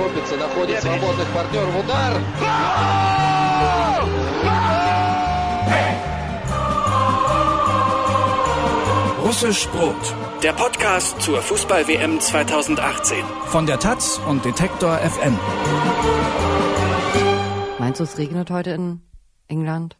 [0.00, 1.84] торопится, находит свободных партнеров.
[1.84, 2.20] Удар!
[9.26, 10.14] Russisch Brot.
[10.42, 13.24] Der Podcast zur Fußball-WM 2018.
[13.46, 15.36] Von der Taz und Detektor FM.
[17.78, 19.00] Meinst du, es regnet heute in
[19.48, 19.96] England?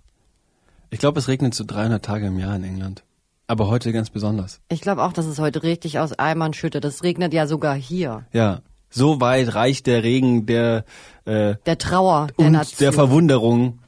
[0.90, 3.02] Ich glaube, es regnet so 300 Tage im Jahr in England.
[3.48, 4.60] Aber heute ganz besonders.
[4.68, 6.84] Ich glaube auch, dass es heute richtig aus Eimern schüttet.
[6.84, 8.26] Es regnet ja sogar hier.
[8.32, 8.60] Ja,
[8.91, 10.85] so weit reicht der Regen der
[11.25, 12.77] äh, Der Trauer der und Nation.
[12.81, 13.79] der Verwunderung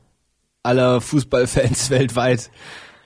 [0.63, 2.49] aller Fußballfans weltweit.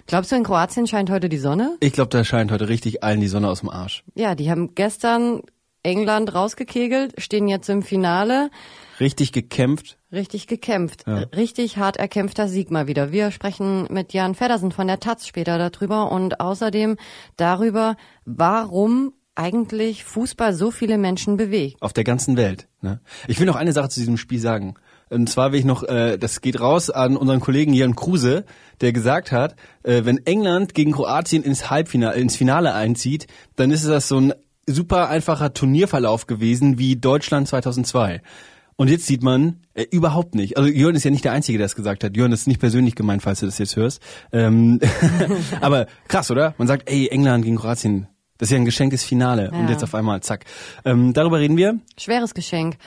[0.05, 1.75] Glaubst du, in Kroatien scheint heute die Sonne?
[1.81, 4.05] Ich glaube, da scheint heute richtig allen die Sonne aus dem Arsch.
[4.15, 5.41] Ja, die haben gestern
[5.83, 8.49] England rausgekegelt, stehen jetzt im Finale.
[8.99, 9.97] Richtig gekämpft.
[10.11, 11.03] Richtig gekämpft.
[11.07, 11.17] Ja.
[11.35, 13.11] Richtig hart erkämpfter Sieg mal wieder.
[13.11, 16.95] Wir sprechen mit Jan Feddersen von der Taz später darüber und außerdem
[17.35, 17.95] darüber,
[18.25, 21.81] warum eigentlich Fußball so viele Menschen bewegt.
[21.81, 22.67] Auf der ganzen Welt.
[22.81, 22.99] Ne?
[23.27, 24.75] Ich will noch eine Sache zu diesem Spiel sagen.
[25.09, 28.45] Und zwar will ich noch, äh, das geht raus an unseren Kollegen Jan Kruse,
[28.81, 33.87] der gesagt hat, äh, wenn England gegen Kroatien ins Halbfinale, ins Finale einzieht, dann ist
[33.87, 34.33] das so ein
[34.65, 38.21] super einfacher Turnierverlauf gewesen wie Deutschland 2002.
[38.75, 40.57] Und jetzt sieht man äh, überhaupt nicht.
[40.57, 42.17] Also Jörn ist ja nicht der Einzige, der das gesagt hat.
[42.17, 44.01] Jörn das ist nicht persönlich gemeint, falls du das jetzt hörst.
[44.31, 44.79] Ähm,
[45.61, 46.53] aber krass, oder?
[46.57, 48.07] Man sagt, ey, England gegen Kroatien,
[48.37, 49.51] das ist ja ein geschenktes Finale.
[49.51, 49.71] Und Ja.
[49.71, 50.45] jetzt auf einmal, zack.
[50.85, 51.79] Ähm, darüber reden wir.
[51.97, 52.77] Schweres Geschenk.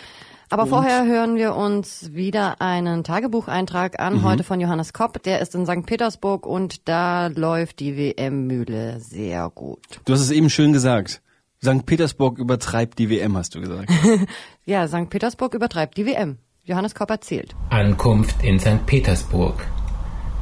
[0.53, 5.23] Aber vorher hören wir uns wieder einen Tagebucheintrag an, heute von Johannes Kopp.
[5.23, 5.87] Der ist in St.
[5.87, 9.79] Petersburg und da läuft die WM-Mühle sehr gut.
[10.07, 11.23] Du hast es eben schön gesagt.
[11.63, 11.87] St.
[11.87, 13.91] Petersburg übertreibt die WM, hast du gesagt.
[14.65, 15.09] Ja, St.
[15.09, 16.39] Petersburg übertreibt die WM.
[16.65, 17.55] Johannes Kopp erzählt.
[17.71, 18.85] Ankunft in St.
[18.87, 19.55] Petersburg.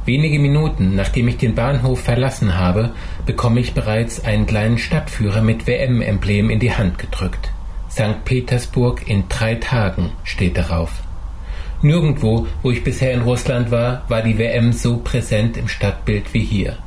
[0.05, 2.91] Wenige Minuten nachdem ich den Bahnhof verlassen habe,
[3.25, 7.51] bekomme ich bereits einen kleinen Stadtführer mit WM-Emblem in die Hand gedrückt.
[7.91, 8.23] St.
[8.25, 10.91] Petersburg in drei Tagen steht darauf.
[11.81, 16.43] Nirgendwo, wo ich bisher in Russland war, war die WM so präsent im Stadtbild wie
[16.43, 16.77] hier.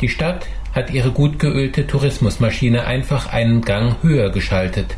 [0.00, 4.96] Die Stadt hat ihre gut geölte Tourismusmaschine einfach einen Gang höher geschaltet.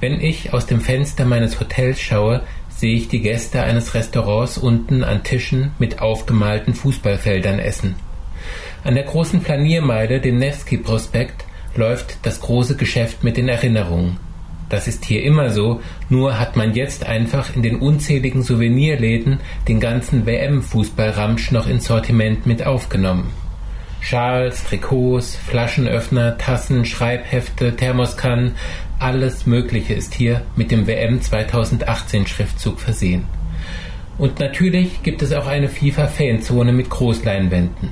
[0.00, 2.42] Wenn ich aus dem Fenster meines Hotels schaue,
[2.76, 7.96] sehe ich die Gäste eines Restaurants unten an Tischen mit aufgemalten Fußballfeldern essen.
[8.84, 11.44] An der großen Planiermeile, dem Nevsky-Prospekt,
[11.74, 14.18] läuft das große Geschäft mit den Erinnerungen.
[14.68, 19.80] Das ist hier immer so, nur hat man jetzt einfach in den unzähligen Souvenirläden den
[19.80, 23.32] ganzen WM-Fußballramsch noch ins Sortiment mit aufgenommen.
[24.00, 28.54] Schals, Trikots, Flaschenöffner, Tassen, Schreibhefte, Thermoskannen,
[28.98, 33.24] alles Mögliche ist hier mit dem WM 2018 Schriftzug versehen.
[34.18, 37.90] Und natürlich gibt es auch eine FIFA-Fanzone mit Großleinwänden.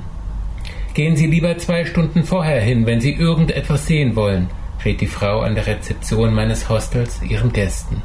[0.93, 4.49] Gehen Sie lieber zwei Stunden vorher hin, wenn Sie irgendetwas sehen wollen,
[4.83, 8.01] rät die Frau an der Rezeption meines Hostels ihren Gästen.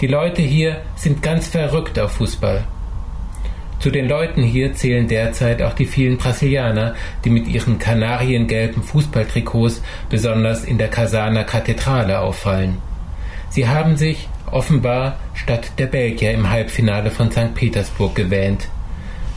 [0.00, 2.64] Die Leute hier sind ganz verrückt auf Fußball.
[3.84, 9.82] Zu den Leuten hier zählen derzeit auch die vielen Brasilianer, die mit ihren kanariengelben Fußballtrikots
[10.08, 12.78] besonders in der Kasaner Kathedrale auffallen.
[13.50, 17.54] Sie haben sich offenbar statt der Belgier im Halbfinale von St.
[17.54, 18.68] Petersburg gewähnt.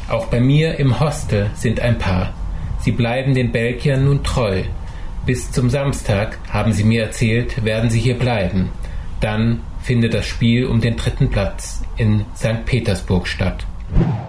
[0.07, 2.33] Auch bei mir im Hostel sind ein paar.
[2.79, 4.61] Sie bleiben den Belgiern nun treu.
[5.25, 8.69] Bis zum Samstag, haben sie mir erzählt, werden sie hier bleiben.
[9.19, 12.63] Dann findet das Spiel um den dritten Platz in St.
[12.65, 13.65] Petersburg statt.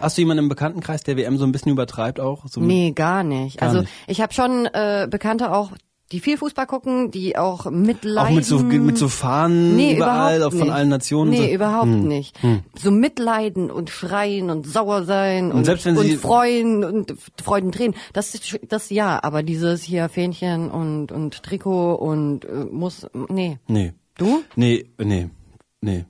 [0.01, 2.47] Hast du jemanden im Bekanntenkreis, der WM so ein bisschen übertreibt auch?
[2.47, 3.59] So Nee, gar nicht.
[3.59, 3.93] Gar also nicht.
[4.07, 5.73] ich habe schon äh, Bekannte auch,
[6.13, 8.31] die viel Fußball gucken, die auch mitleiden.
[8.31, 10.71] Auch mit so, mit so Fahnen Nee, überall, auch von nicht.
[10.71, 11.33] allen Nationen.
[11.33, 11.55] Nee, so.
[11.55, 12.09] überhaupt Hm.
[12.09, 12.39] nicht.
[12.77, 17.15] So mitleiden und schreien und sauer sein und, Und selbst wenn sie- und freuen und
[17.43, 17.95] Freudentränen.
[18.15, 23.59] Das ist das ja, aber dieses hier Fähnchen und und Trikot und äh, muss nee.
[23.67, 23.93] Nee.
[24.17, 24.43] Du?
[24.57, 25.29] Nee, nee,
[25.83, 26.05] nee.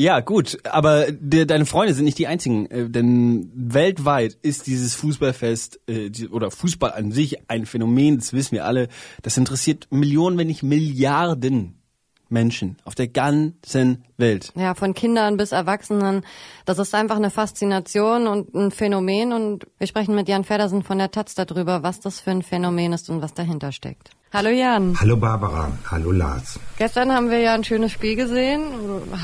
[0.00, 4.94] Ja, gut, aber de, deine Freunde sind nicht die einzigen, äh, denn weltweit ist dieses
[4.94, 8.88] Fußballfest äh, die, oder Fußball an sich ein Phänomen, das wissen wir alle.
[9.20, 11.82] Das interessiert Millionen, wenn nicht Milliarden
[12.30, 14.54] Menschen auf der ganzen Welt.
[14.54, 16.22] Ja, von Kindern bis Erwachsenen.
[16.64, 20.96] Das ist einfach eine Faszination und ein Phänomen und wir sprechen mit Jan Feddersen von
[20.96, 24.12] der Taz darüber, was das für ein Phänomen ist und was dahinter steckt.
[24.32, 24.94] Hallo Jan.
[25.00, 26.60] Hallo Barbara, hallo Lars.
[26.78, 28.62] Gestern haben wir ja ein schönes Spiel gesehen,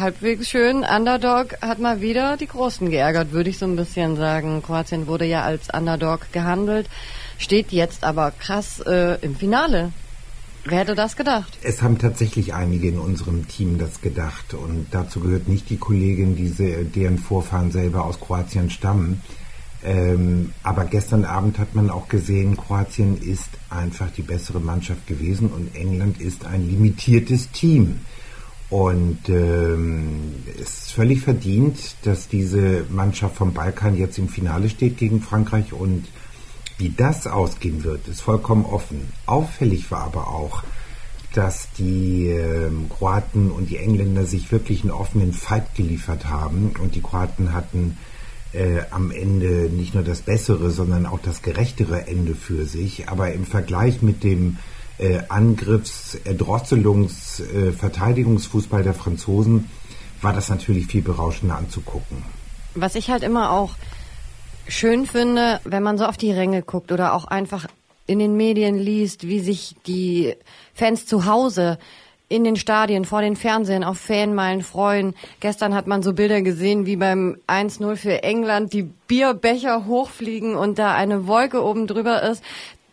[0.00, 0.78] halbwegs schön.
[0.82, 4.62] Underdog hat mal wieder die Großen geärgert, würde ich so ein bisschen sagen.
[4.62, 6.88] Kroatien wurde ja als Underdog gehandelt,
[7.38, 9.92] steht jetzt aber krass äh, im Finale.
[10.64, 11.56] Wer hätte das gedacht?
[11.62, 16.34] Es haben tatsächlich einige in unserem Team das gedacht und dazu gehört nicht die Kollegin,
[16.34, 19.22] die se- deren Vorfahren selber aus Kroatien stammen.
[19.84, 25.48] Ähm, aber gestern Abend hat man auch gesehen, Kroatien ist einfach die bessere Mannschaft gewesen
[25.48, 28.00] und England ist ein limitiertes Team.
[28.68, 34.96] Und ähm, es ist völlig verdient, dass diese Mannschaft vom Balkan jetzt im Finale steht
[34.96, 36.06] gegen Frankreich und
[36.78, 39.12] wie das ausgehen wird, ist vollkommen offen.
[39.24, 40.62] Auffällig war aber auch,
[41.32, 46.94] dass die äh, Kroaten und die Engländer sich wirklich einen offenen Fight geliefert haben und
[46.94, 47.98] die Kroaten hatten
[48.52, 53.08] äh, am Ende nicht nur das bessere, sondern auch das gerechtere Ende für sich.
[53.08, 54.58] Aber im Vergleich mit dem
[54.98, 59.70] äh, Angriffs-, Erdrosselungs-, äh, Verteidigungsfußball der Franzosen
[60.22, 62.22] war das natürlich viel berauschender anzugucken.
[62.74, 63.72] Was ich halt immer auch
[64.68, 67.66] schön finde, wenn man so auf die Ränge guckt oder auch einfach
[68.06, 70.34] in den Medien liest, wie sich die
[70.74, 71.78] Fans zu Hause
[72.28, 75.14] in den Stadien, vor den Fernsehen, auf Fanmeilen freuen.
[75.40, 80.78] Gestern hat man so Bilder gesehen, wie beim 1-0 für England die Bierbecher hochfliegen und
[80.78, 82.42] da eine Wolke oben drüber ist.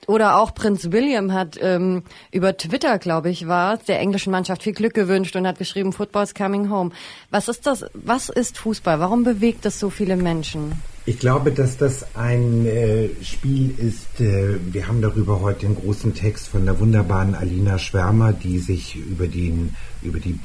[0.05, 4.73] Oder auch Prinz William hat ähm, über Twitter, glaube ich, war der englischen Mannschaft viel
[4.73, 6.91] Glück gewünscht und hat geschrieben, Football's coming home.
[7.31, 7.85] Was ist das?
[7.93, 8.99] Was ist Fußball?
[8.99, 10.73] Warum bewegt es so viele Menschen?
[11.05, 14.21] Ich glaube, dass das ein äh, Spiel ist.
[14.21, 18.95] Äh, wir haben darüber heute einen großen Text von der wunderbaren Alina Schwärmer, die sich
[18.95, 20.39] über, den, über die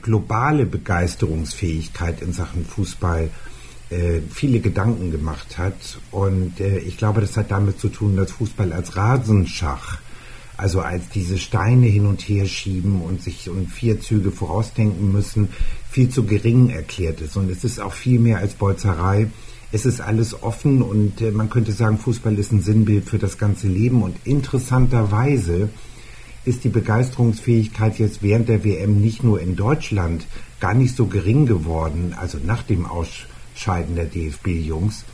[0.00, 3.28] globale Begeisterungsfähigkeit in Sachen Fußball
[3.90, 5.98] äh, viele Gedanken gemacht hat.
[6.10, 9.98] Und ich glaube, das hat damit zu tun, dass Fußball als Rasenschach,
[10.56, 15.50] also als diese Steine hin und her schieben und sich um vier Züge vorausdenken müssen,
[15.90, 17.36] viel zu gering erklärt ist.
[17.36, 19.28] Und es ist auch viel mehr als Bolzerei
[19.74, 23.38] es ist alles offen und äh, man könnte sagen, Fußball ist ein Sinnbild für das
[23.38, 24.04] ganze Leben.
[24.04, 25.68] Und interessanterweise
[26.44, 30.28] ist die Begeisterungsfähigkeit jetzt während der WM nicht nur in Deutschland
[30.60, 35.04] gar nicht so gering geworden, also nach dem Ausscheiden der DFB-Jungs,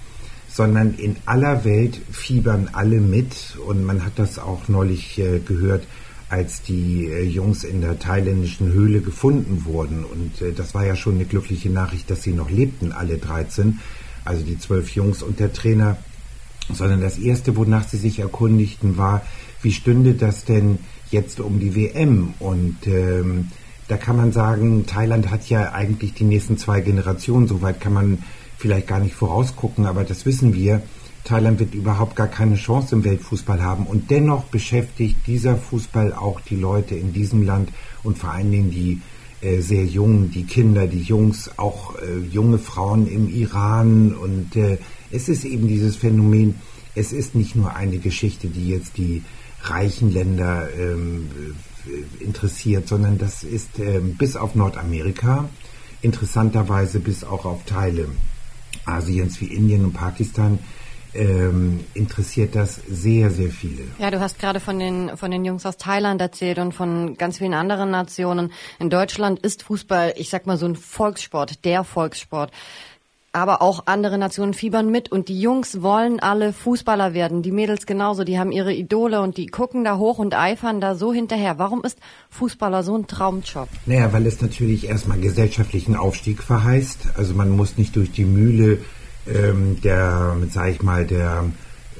[0.50, 3.56] sondern in aller Welt fiebern alle mit.
[3.66, 5.86] Und man hat das auch neulich äh, gehört,
[6.28, 10.04] als die äh, Jungs in der thailändischen Höhle gefunden wurden.
[10.04, 13.78] Und das war ja schon eine glückliche Nachricht, dass sie noch lebten, alle 13
[14.24, 15.96] also die zwölf Jungs und der Trainer,
[16.72, 19.22] sondern das Erste, wonach sie sich erkundigten, war,
[19.62, 20.78] wie stünde das denn
[21.10, 22.34] jetzt um die WM?
[22.38, 23.48] Und ähm,
[23.88, 28.18] da kann man sagen, Thailand hat ja eigentlich die nächsten zwei Generationen, soweit kann man
[28.56, 30.82] vielleicht gar nicht vorausgucken, aber das wissen wir.
[31.24, 33.86] Thailand wird überhaupt gar keine Chance im Weltfußball haben.
[33.86, 37.70] Und dennoch beschäftigt dieser Fußball auch die Leute in diesem Land
[38.02, 39.02] und vor allen Dingen die
[39.40, 44.12] äh, sehr jung, die Kinder, die Jungs, auch äh, junge Frauen im Iran.
[44.12, 44.78] Und äh,
[45.10, 46.56] es ist eben dieses Phänomen,
[46.94, 49.22] es ist nicht nur eine Geschichte, die jetzt die
[49.62, 51.28] reichen Länder ähm,
[51.86, 55.48] äh, interessiert, sondern das ist ähm, bis auf Nordamerika,
[56.02, 58.08] interessanterweise bis auch auf Teile
[58.84, 60.58] Asiens wie Indien und Pakistan
[61.14, 63.82] ähm, interessiert das sehr, sehr viele.
[63.98, 67.38] Ja, du hast gerade von den, von den Jungs aus Thailand erzählt und von ganz
[67.38, 68.52] vielen anderen Nationen.
[68.78, 72.52] In Deutschland ist Fußball, ich sag mal so ein Volkssport, der Volkssport.
[73.32, 77.86] Aber auch andere Nationen fiebern mit und die Jungs wollen alle Fußballer werden, die Mädels
[77.86, 81.56] genauso, die haben ihre Idole und die gucken da hoch und eifern da so hinterher.
[81.56, 83.68] Warum ist Fußballer so ein Traumjob?
[83.86, 87.10] Naja, weil es natürlich erstmal gesellschaftlichen Aufstieg verheißt.
[87.16, 88.78] Also man muss nicht durch die Mühle
[89.26, 91.44] ähm, der, sag ich mal, der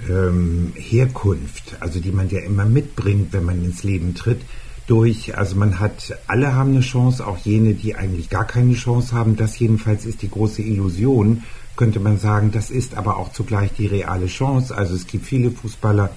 [0.08, 4.40] ähm, Herkunft, also die man ja immer mitbringt, wenn man ins Leben tritt,
[4.86, 9.14] durch, also man hat, alle haben eine Chance, auch jene, die eigentlich gar keine Chance
[9.14, 9.36] haben.
[9.36, 11.44] Das jedenfalls ist die große Illusion,
[11.76, 12.50] könnte man sagen.
[12.50, 14.76] Das ist aber auch zugleich die reale Chance.
[14.76, 16.10] Also es gibt viele Fußballer,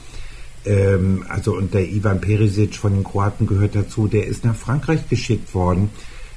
[0.66, 5.08] ähm, also und der Ivan Perisic von den Kroaten gehört dazu, der ist nach Frankreich
[5.08, 5.92] geschickt worden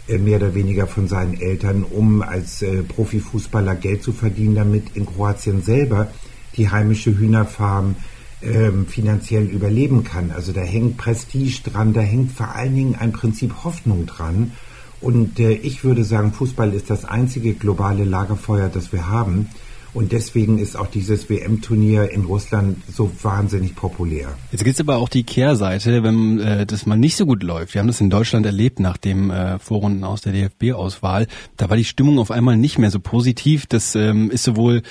[0.09, 5.07] mehr oder weniger von seinen Eltern, um als äh, Profifußballer Geld zu verdienen, damit in
[5.07, 6.09] Kroatien selber
[6.57, 7.97] die heimische Hühnerfarm
[8.43, 10.31] ähm, finanziell überleben kann.
[10.31, 14.53] Also da hängt Prestige dran, da hängt vor allen Dingen ein Prinzip Hoffnung dran.
[15.01, 19.49] Und äh, ich würde sagen, Fußball ist das einzige globale Lagerfeuer, das wir haben.
[19.97, 24.37] Und deswegen ist auch dieses WM-Turnier in Russland so wahnsinnig populär.
[24.53, 27.73] Jetzt gibt es aber auch die Kehrseite, wenn äh, das mal nicht so gut läuft.
[27.73, 31.29] Wir haben das in Deutschland erlebt nach dem äh, Vorrunden aus der DFB-Auswahl.
[31.57, 33.65] Da war die Stimmung auf einmal nicht mehr so positiv.
[33.65, 34.83] Das ähm, ist sowohl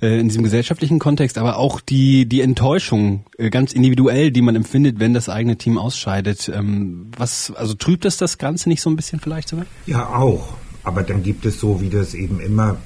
[0.00, 4.56] äh, in diesem gesellschaftlichen Kontext, aber auch die, die Enttäuschung äh, ganz individuell, die man
[4.56, 6.48] empfindet, wenn das eigene Team ausscheidet.
[6.48, 9.66] Ähm, was, also trübt das das Ganze nicht so ein bisschen vielleicht sogar?
[9.84, 10.54] Ja, auch.
[10.84, 12.78] Aber dann gibt es so, wie das eben immer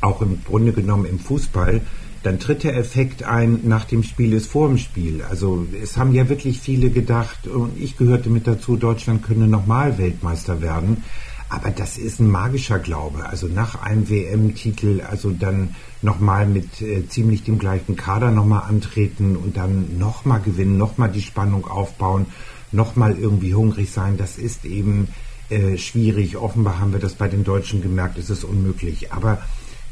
[0.00, 1.80] auch im Grunde genommen im Fußball,
[2.22, 5.22] dann tritt der Effekt ein, nach dem Spiel ist vor dem Spiel.
[5.22, 9.96] Also es haben ja wirklich viele gedacht, und ich gehörte mit dazu, Deutschland könne nochmal
[9.96, 11.02] Weltmeister werden.
[11.48, 13.26] Aber das ist ein magischer Glaube.
[13.26, 19.36] Also nach einem WM-Titel, also dann nochmal mit äh, ziemlich dem gleichen Kader nochmal antreten
[19.36, 22.26] und dann nochmal gewinnen, nochmal die Spannung aufbauen,
[22.70, 24.16] nochmal irgendwie hungrig sein.
[24.16, 25.08] Das ist eben
[25.48, 26.36] äh, schwierig.
[26.36, 29.12] Offenbar haben wir das bei den Deutschen gemerkt, es ist unmöglich.
[29.12, 29.42] Aber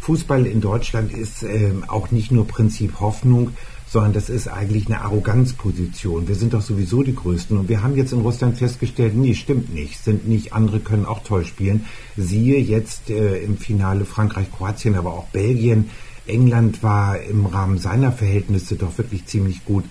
[0.09, 3.51] Fußball in Deutschland ist äh, auch nicht nur Prinzip Hoffnung,
[3.87, 6.27] sondern das ist eigentlich eine Arroganzposition.
[6.27, 9.75] Wir sind doch sowieso die Größten und wir haben jetzt in Russland festgestellt, nee, stimmt
[9.75, 11.85] nicht, sind nicht, andere können auch toll spielen.
[12.17, 15.91] Siehe jetzt äh, im Finale Frankreich, Kroatien, aber auch Belgien.
[16.27, 19.85] England war im Rahmen seiner Verhältnisse doch wirklich ziemlich gut.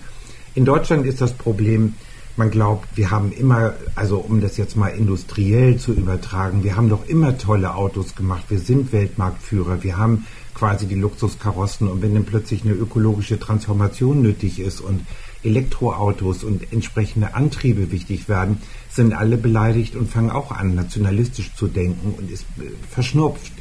[0.56, 1.94] In Deutschland ist das Problem,
[2.38, 6.88] man glaubt, wir haben immer, also um das jetzt mal industriell zu übertragen, wir haben
[6.88, 11.88] doch immer tolle Autos gemacht, wir sind Weltmarktführer, wir haben quasi die Luxuskarossen.
[11.88, 15.00] Und wenn dann plötzlich eine ökologische Transformation nötig ist und
[15.44, 18.58] Elektroautos und entsprechende Antriebe wichtig werden,
[18.90, 23.52] sind alle beleidigt und fangen auch an, nationalistisch zu denken und ist äh, verschnupft.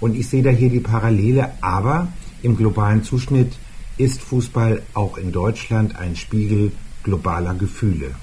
[0.00, 2.08] Und ich sehe da hier die Parallele, aber
[2.42, 3.52] im globalen Zuschnitt
[3.96, 8.14] ist Fußball auch in Deutschland ein Spiegel globaler Gefühle.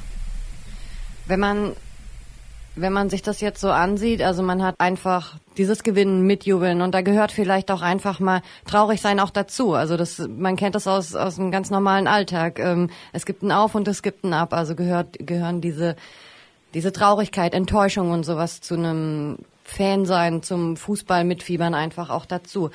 [1.26, 1.74] Wenn man
[2.80, 6.94] wenn man sich das jetzt so ansieht, also man hat einfach dieses Gewinnen mitjubeln und
[6.94, 9.74] da gehört vielleicht auch einfach mal traurig sein auch dazu.
[9.74, 12.60] Also das, man kennt das aus aus dem ganz normalen Alltag.
[12.60, 14.54] Ähm, es gibt ein Auf und es gibt ein Ab.
[14.54, 15.96] Also gehört gehören diese
[16.74, 22.70] diese Traurigkeit, Enttäuschung und sowas zu einem Fan sein, zum Fußball mitfiebern einfach auch dazu.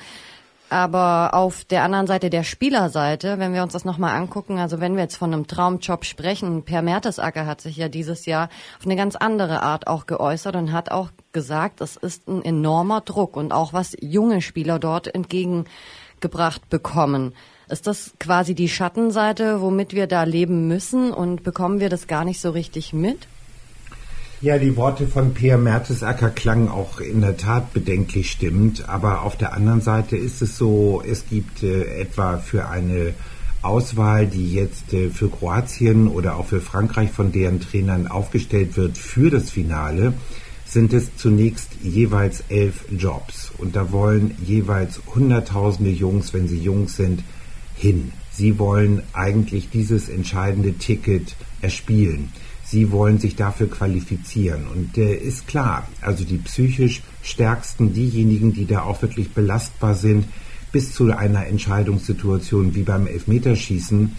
[0.73, 4.95] Aber auf der anderen Seite der Spielerseite, wenn wir uns das nochmal angucken, also wenn
[4.95, 8.49] wir jetzt von einem Traumjob sprechen, Per Mertesacker hat sich ja dieses Jahr
[8.79, 13.01] auf eine ganz andere Art auch geäußert und hat auch gesagt, es ist ein enormer
[13.01, 17.35] Druck und auch was junge Spieler dort entgegengebracht bekommen.
[17.69, 22.25] Ist das quasi die Schattenseite, womit wir da leben müssen und bekommen wir das gar
[22.25, 23.27] nicht so richtig mit?
[24.43, 29.37] Ja, die Worte von Peer Mertesacker klangen auch in der Tat bedenklich stimmt, aber auf
[29.37, 33.13] der anderen Seite ist es so, es gibt äh, etwa für eine
[33.61, 38.97] Auswahl, die jetzt äh, für Kroatien oder auch für Frankreich von deren Trainern aufgestellt wird
[38.97, 40.13] für das Finale,
[40.65, 43.49] sind es zunächst jeweils elf Jobs.
[43.57, 47.23] Und da wollen jeweils Hunderttausende Jungs, wenn sie jung sind,
[47.77, 48.11] hin.
[48.29, 52.27] Sie wollen eigentlich dieses entscheidende Ticket erspielen.
[52.73, 54.65] Sie wollen sich dafür qualifizieren.
[54.65, 60.25] Und äh, ist klar, also die psychisch stärksten, diejenigen, die da auch wirklich belastbar sind,
[60.71, 64.17] bis zu einer Entscheidungssituation wie beim Elfmeterschießen,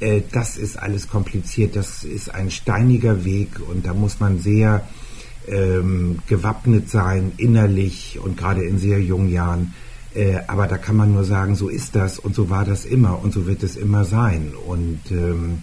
[0.00, 1.76] äh, das ist alles kompliziert.
[1.76, 4.84] Das ist ein steiniger Weg und da muss man sehr
[5.46, 9.74] ähm, gewappnet sein, innerlich und gerade in sehr jungen Jahren.
[10.12, 13.22] Äh, aber da kann man nur sagen, so ist das und so war das immer
[13.22, 14.54] und so wird es immer sein.
[14.66, 15.62] Und ähm,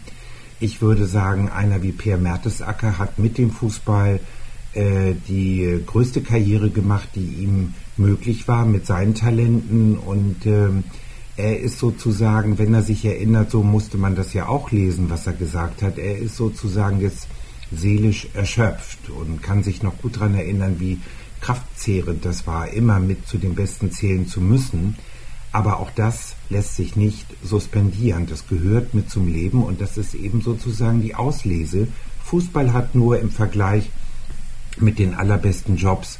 [0.60, 4.20] ich würde sagen, einer wie Per Mertesacker hat mit dem Fußball
[4.74, 10.84] äh, die größte Karriere gemacht, die ihm möglich war mit seinen Talenten und ähm,
[11.38, 15.26] er ist sozusagen, wenn er sich erinnert, so musste man das ja auch lesen, was
[15.26, 17.30] er gesagt hat, er ist sozusagen jetzt
[17.72, 21.00] seelisch erschöpft und kann sich noch gut daran erinnern, wie
[21.40, 24.96] kraftzehrend das war, immer mit zu den Besten zählen zu müssen.
[25.52, 28.28] Aber auch das lässt sich nicht suspendieren.
[28.28, 31.88] Das gehört mit zum Leben und das ist eben sozusagen die Auslese.
[32.24, 33.90] Fußball hat nur im Vergleich
[34.78, 36.20] mit den allerbesten Jobs,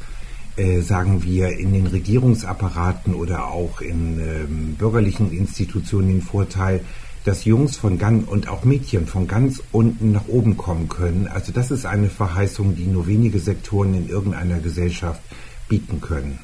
[0.56, 6.80] äh, sagen wir, in den Regierungsapparaten oder auch in ähm, bürgerlichen Institutionen den Vorteil,
[7.24, 11.28] dass Jungs von ganz und auch Mädchen von ganz unten nach oben kommen können.
[11.28, 15.20] Also das ist eine Verheißung, die nur wenige Sektoren in irgendeiner Gesellschaft
[15.68, 16.38] bieten können.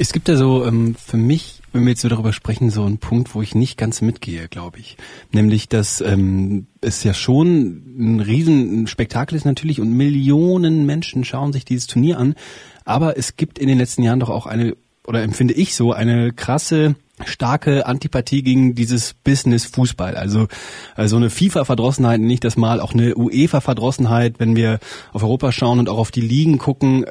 [0.00, 2.98] Es gibt ja so ähm, für mich, wenn wir jetzt so darüber sprechen, so einen
[2.98, 4.96] Punkt, wo ich nicht ganz mitgehe, glaube ich.
[5.32, 11.52] Nämlich, dass ähm, es ja schon ein riesen Spektakel ist natürlich und Millionen Menschen schauen
[11.52, 12.36] sich dieses Turnier an.
[12.84, 16.32] Aber es gibt in den letzten Jahren doch auch eine, oder empfinde ich so, eine
[16.32, 20.14] krasse starke Antipathie gegen dieses Business Fußball.
[20.14, 20.46] Also
[20.96, 24.78] so eine FIFA-Verdrossenheit, nicht das Mal auch eine UEFA-Verdrossenheit, wenn wir
[25.12, 27.04] auf Europa schauen und auch auf die Ligen gucken.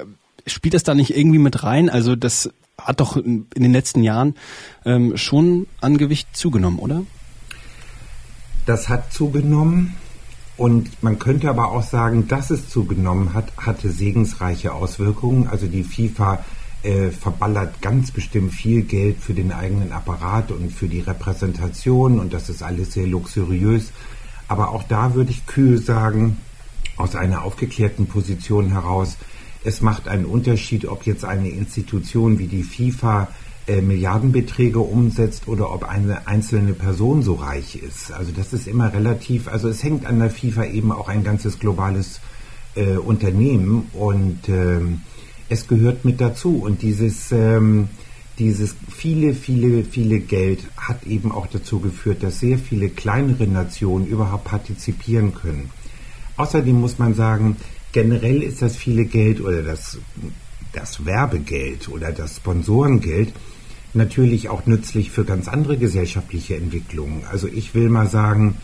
[0.46, 1.89] Spielt das da nicht irgendwie mit rein?
[1.89, 2.50] Also das
[2.81, 4.36] hat doch in den letzten Jahren
[4.86, 7.03] ähm, schon an Gewicht zugenommen, oder?
[8.65, 9.96] Das hat zugenommen
[10.57, 15.48] und man könnte aber auch sagen, dass es zugenommen hat, hatte segensreiche Auswirkungen.
[15.48, 16.43] Also die FIFA
[16.84, 22.34] äh, verballert ganz bestimmt viel Geld für den eigenen Apparat und für die Repräsentation und
[22.34, 23.91] das ist alles sehr luxuriös.
[24.48, 26.38] Aber auch da würde ich kühl sagen,
[26.96, 29.17] aus einer aufgeklärten Position heraus,
[29.64, 33.28] es macht einen Unterschied, ob jetzt eine Institution wie die FIFA
[33.68, 38.12] äh, Milliardenbeträge umsetzt oder ob eine einzelne Person so reich ist.
[38.12, 41.60] Also das ist immer relativ, also es hängt an der FIFA eben auch ein ganzes
[41.60, 42.22] globales
[42.76, 45.02] äh, Unternehmen und ähm,
[45.50, 46.60] es gehört mit dazu.
[46.60, 47.90] Und dieses, ähm,
[48.40, 54.08] dieses viele, viele, viele Geld hat eben auch dazu geführt, dass sehr viele kleinere Nationen
[54.08, 55.72] überhaupt partizipieren können.
[56.38, 57.58] Außerdem muss man sagen,
[57.98, 59.98] generell ist das viele Geld oder das,
[60.72, 63.34] das Werbegeld oder das Sponsorengeld
[63.96, 67.24] natürlich auch nützlich für ganz andere gesellschaftliche Entwicklungen.
[67.32, 68.58] Also ich will mal sagen,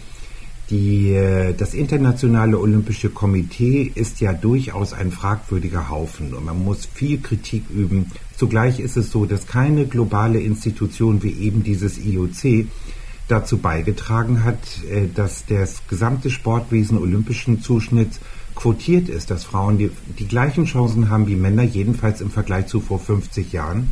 [0.69, 6.85] die, äh, das Internationale Olympische Komitee ist ja durchaus ein fragwürdiger Haufen und man muss
[6.85, 8.11] viel Kritik üben.
[8.37, 12.67] Zugleich ist es so, dass keine globale Institution wie eben dieses IOC
[13.27, 14.59] dazu beigetragen hat,
[14.91, 18.19] äh, dass das gesamte Sportwesen olympischen Zuschnitts
[18.55, 22.81] quotiert ist, dass Frauen die, die gleichen Chancen haben wie Männer, jedenfalls im Vergleich zu
[22.81, 23.91] vor 50 Jahren.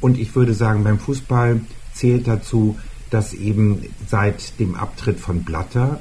[0.00, 1.60] Und ich würde sagen, beim Fußball
[1.94, 2.78] zählt dazu,
[3.10, 6.00] dass eben seit dem Abtritt von Blatter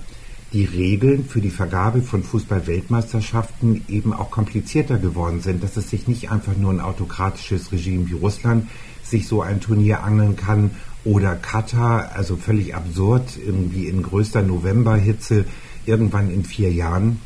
[0.53, 6.07] die Regeln für die Vergabe von Fußball-Weltmeisterschaften eben auch komplizierter geworden sind, dass es sich
[6.07, 8.67] nicht einfach nur ein autokratisches Regime wie Russland
[9.03, 10.71] sich so ein Turnier angeln kann
[11.03, 15.45] oder Katar, also völlig absurd, irgendwie in größter Novemberhitze,
[15.85, 17.19] irgendwann in vier Jahren.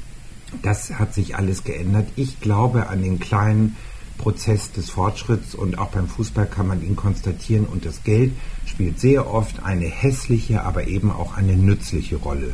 [0.61, 2.07] Das hat sich alles geändert.
[2.15, 3.75] Ich glaube an den kleinen
[4.17, 8.33] Prozess des Fortschritts und auch beim Fußball kann man ihn konstatieren und das Geld
[8.65, 12.53] spielt sehr oft eine hässliche, aber eben auch eine nützliche Rolle.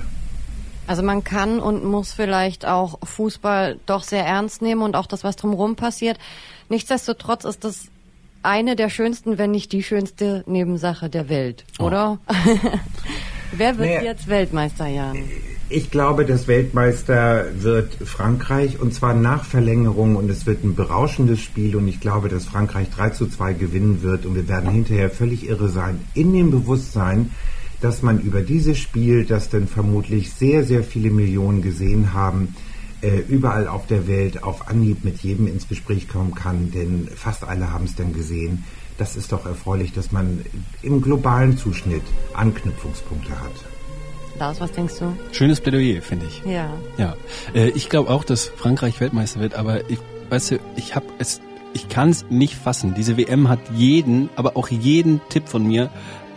[0.88, 5.24] Also man kann und muss vielleicht auch Fußball doch sehr ernst nehmen und auch das,
[5.24, 6.20] was drumherum passiert.
[6.70, 7.88] Nichtsdestotrotz ist das
[8.44, 11.86] eine der schönsten, wenn nicht die schönste Nebensache der Welt, oh.
[11.86, 12.20] oder?
[12.28, 12.34] Oh.
[13.52, 15.18] Wer wird naja, jetzt Weltmeister, Jan?
[15.68, 21.42] Ich glaube, das Weltmeister wird Frankreich und zwar nach Verlängerung und es wird ein berauschendes
[21.42, 25.10] Spiel und ich glaube, dass Frankreich 3 zu 2 gewinnen wird und wir werden hinterher
[25.10, 27.32] völlig irre sein in dem Bewusstsein,
[27.82, 32.56] dass man über dieses Spiel, das dann vermutlich sehr, sehr viele Millionen gesehen haben,
[33.02, 37.44] äh, überall auf der Welt auf Anhieb mit jedem ins Gespräch kommen kann, denn fast
[37.44, 38.66] alle haben es dann gesehen.
[39.00, 40.46] Das ist doch erfreulich, dass man
[40.84, 42.04] im globalen Zuschnitt
[42.36, 43.75] Anknüpfungspunkte hat.
[44.40, 45.16] Lars, was denkst du?
[45.32, 46.42] Schönes Plädoyer, finde ich.
[46.46, 46.70] Ja.
[46.98, 47.16] Ja.
[47.54, 50.00] Äh, ich glaube auch, dass Frankreich Weltmeister wird, aber ich,
[50.30, 51.42] weißt du, ich habe es,
[51.74, 52.94] ich kann es nicht fassen.
[52.96, 55.90] Diese WM hat jeden, aber auch jeden Tipp von mir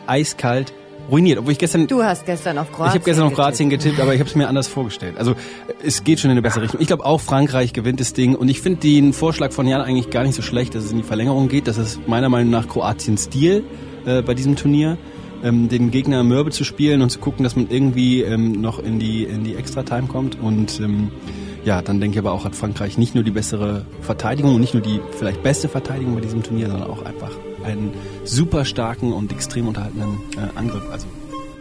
[0.07, 0.73] eiskalt
[1.11, 1.38] ruiniert.
[1.38, 1.87] Obwohl ich gestern.
[1.87, 2.88] Du hast gestern auf Kroatien.
[2.88, 5.16] Ich habe gestern auf Kroatien getippt, getippt aber ich habe es mir anders vorgestellt.
[5.18, 5.35] Also
[5.83, 6.81] es geht schon in eine bessere Richtung.
[6.81, 10.11] Ich glaube auch Frankreich gewinnt das Ding und ich finde den Vorschlag von Jan eigentlich
[10.11, 11.66] gar nicht so schlecht, dass es in die Verlängerung geht.
[11.66, 13.64] Das ist meiner Meinung nach Kroatiens Stil
[14.07, 14.99] äh, bei diesem Turnier
[15.42, 18.98] ähm, den Gegner mürbe zu spielen und zu gucken, dass man irgendwie ähm, noch in
[18.98, 20.38] die, in die Extra-Time kommt.
[20.40, 21.11] Und ähm,
[21.64, 24.74] ja, dann denke ich aber auch, hat Frankreich nicht nur die bessere Verteidigung und nicht
[24.74, 27.33] nur die vielleicht beste Verteidigung bei diesem Turnier, sondern auch einfach
[27.64, 27.92] einen
[28.24, 30.83] super starken und extrem unterhaltenen äh, Angriff.
[30.90, 31.07] Also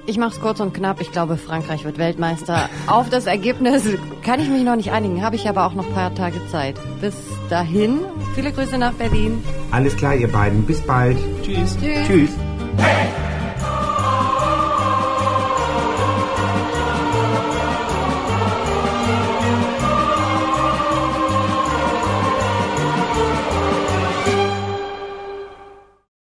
[0.08, 1.02] ich mache es kurz und knapp.
[1.02, 2.70] Ich glaube, Frankreich wird Weltmeister.
[2.88, 3.84] Auf das Ergebnis
[4.24, 6.76] kann ich mich noch nicht einigen, habe ich aber auch noch ein paar Tage Zeit.
[7.02, 7.14] Bis
[7.50, 8.00] dahin,
[8.34, 9.44] viele Grüße nach Berlin.
[9.72, 10.64] Alles klar, ihr beiden.
[10.64, 11.18] Bis bald.
[11.44, 11.78] Tschüss.
[11.78, 12.08] Tschüss.
[12.08, 12.47] Tschüss.